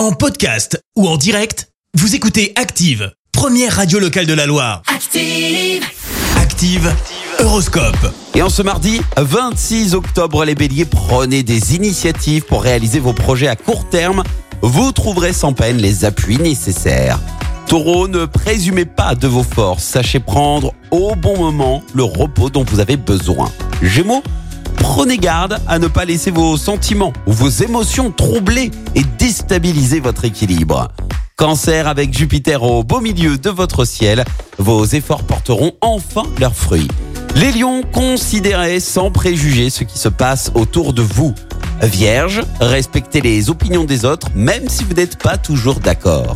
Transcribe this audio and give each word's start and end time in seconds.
En 0.00 0.12
podcast 0.12 0.82
ou 0.96 1.06
en 1.06 1.18
direct, 1.18 1.68
vous 1.92 2.14
écoutez 2.14 2.54
Active, 2.56 3.12
première 3.32 3.76
radio 3.76 3.98
locale 3.98 4.24
de 4.24 4.32
la 4.32 4.46
Loire. 4.46 4.80
Active. 4.86 5.84
Active, 6.38 6.90
Horoscope. 7.38 8.10
Et 8.34 8.40
en 8.40 8.48
ce 8.48 8.62
mardi 8.62 9.02
26 9.18 9.94
octobre, 9.94 10.46
les 10.46 10.54
béliers, 10.54 10.86
prenez 10.86 11.42
des 11.42 11.76
initiatives 11.76 12.46
pour 12.46 12.62
réaliser 12.62 12.98
vos 12.98 13.12
projets 13.12 13.48
à 13.48 13.56
court 13.56 13.90
terme. 13.90 14.22
Vous 14.62 14.90
trouverez 14.92 15.34
sans 15.34 15.52
peine 15.52 15.76
les 15.76 16.06
appuis 16.06 16.38
nécessaires. 16.38 17.20
Taureau, 17.66 18.08
ne 18.08 18.24
présumez 18.24 18.86
pas 18.86 19.14
de 19.14 19.28
vos 19.28 19.42
forces. 19.42 19.84
Sachez 19.84 20.18
prendre 20.18 20.72
au 20.90 21.14
bon 21.14 21.36
moment 21.36 21.82
le 21.92 22.04
repos 22.04 22.48
dont 22.48 22.64
vous 22.64 22.80
avez 22.80 22.96
besoin. 22.96 23.52
Gémeaux, 23.82 24.22
prenez 24.80 25.18
garde 25.18 25.60
à 25.68 25.78
ne 25.78 25.86
pas 25.86 26.04
laisser 26.04 26.30
vos 26.30 26.56
sentiments 26.56 27.12
ou 27.26 27.32
vos 27.32 27.48
émotions 27.48 28.10
troubler 28.10 28.70
et 28.96 29.04
déstabiliser 29.18 30.00
votre 30.00 30.24
équilibre. 30.24 30.88
Cancer 31.36 31.86
avec 31.86 32.16
Jupiter 32.16 32.62
au 32.62 32.82
beau 32.82 33.00
milieu 33.00 33.38
de 33.38 33.50
votre 33.50 33.84
ciel, 33.84 34.24
vos 34.58 34.84
efforts 34.84 35.22
porteront 35.22 35.72
enfin 35.80 36.24
leurs 36.38 36.56
fruits. 36.56 36.88
Les 37.36 37.52
lions, 37.52 37.82
considérez 37.92 38.80
sans 38.80 39.10
préjugés 39.10 39.70
ce 39.70 39.84
qui 39.84 39.98
se 39.98 40.08
passe 40.08 40.50
autour 40.54 40.92
de 40.92 41.02
vous. 41.02 41.34
Vierge, 41.82 42.42
respectez 42.60 43.20
les 43.20 43.48
opinions 43.48 43.84
des 43.84 44.04
autres 44.04 44.28
même 44.34 44.68
si 44.68 44.84
vous 44.84 44.94
n'êtes 44.94 45.22
pas 45.22 45.36
toujours 45.36 45.80
d'accord. 45.80 46.34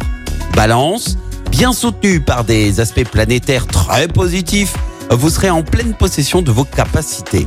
Balance, 0.55 1.19
bien 1.51 1.73
soutenu 1.73 2.21
par 2.21 2.45
des 2.45 2.81
aspects 2.81 3.05
planétaires 3.05 3.67
très 3.67 4.07
positifs, 4.07 4.75
vous 5.11 5.31
serez 5.31 5.51
en 5.51 5.63
pleine 5.63 5.95
possession 5.95 6.43
de 6.43 6.51
vos 6.51 6.65
capacités. 6.65 7.47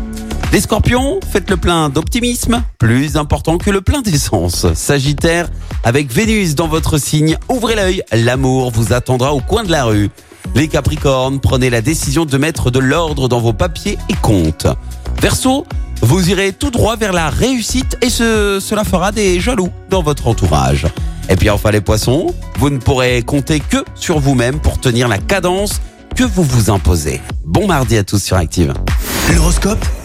Les 0.53 0.61
scorpions, 0.61 1.19
faites 1.29 1.49
le 1.49 1.57
plein 1.57 1.89
d'optimisme, 1.89 2.63
plus 2.79 3.17
important 3.17 3.57
que 3.57 3.69
le 3.69 3.81
plein 3.81 4.01
d'essence. 4.01 4.65
Sagittaire, 4.73 5.49
avec 5.83 6.11
Vénus 6.11 6.55
dans 6.55 6.69
votre 6.69 6.97
signe, 6.97 7.38
ouvrez 7.49 7.75
l'œil, 7.75 8.01
l'amour 8.13 8.71
vous 8.71 8.93
attendra 8.93 9.33
au 9.33 9.41
coin 9.41 9.63
de 9.63 9.71
la 9.71 9.83
rue. 9.83 10.09
Les 10.55 10.69
capricornes, 10.69 11.41
prenez 11.41 11.69
la 11.69 11.81
décision 11.81 12.25
de 12.25 12.38
mettre 12.38 12.72
de 12.72 12.80
l'ordre 12.80 13.27
dans 13.27 13.41
vos 13.41 13.52
papiers 13.52 13.97
et 14.09 14.13
comptes. 14.13 14.67
Verseau, 15.22 15.66
vous 16.02 16.30
irez 16.30 16.53
tout 16.53 16.72
droit 16.72 16.95
vers 16.95 17.11
la 17.11 17.29
réussite 17.29 17.97
et 18.02 18.09
ce, 18.09 18.59
cela 18.61 18.85
fera 18.85 19.11
des 19.11 19.41
jaloux 19.41 19.69
dans 19.89 20.02
votre 20.02 20.27
entourage. 20.27 20.88
Et 21.29 21.35
puis 21.35 21.50
enfin 21.50 21.72
les 21.72 21.81
poissons, 21.81 22.33
vous 22.57 22.69
ne 22.69 22.77
pourrez 22.77 23.22
compter 23.22 23.59
que 23.59 23.83
sur 23.95 24.19
vous-même 24.19 24.59
pour 24.59 24.79
tenir 24.79 25.09
la 25.09 25.17
cadence 25.17 25.81
que 26.16 26.23
vous 26.23 26.44
vous 26.44 26.69
imposez. 26.69 27.22
Bon 27.44 27.67
mardi 27.67 27.97
à 27.97 28.03
tous 28.03 28.23
sur 28.23 28.38
Active. 28.38 28.73
L'horoscope 29.35 29.85